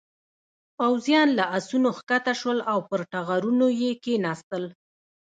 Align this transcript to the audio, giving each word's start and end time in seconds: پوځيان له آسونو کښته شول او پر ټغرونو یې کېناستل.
پوځيان 0.77 1.27
له 1.37 1.43
آسونو 1.57 1.89
کښته 1.97 2.33
شول 2.39 2.59
او 2.71 2.79
پر 2.89 3.01
ټغرونو 3.11 3.67
یې 3.81 3.91
کېناستل. 4.03 4.63